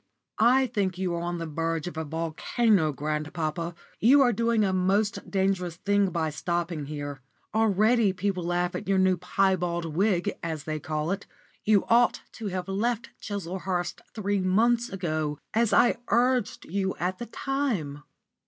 [0.39, 3.75] "I think you are on the verge of a volcano, grandpapa.
[3.99, 7.21] You are doing a most dangerous thing by stopping here.
[7.53, 11.27] Already people laugh at your new piebald wig, as they call it.
[11.65, 17.27] You ought to have left Chislehurst three months ago, as I urged you at the
[17.27, 18.01] time."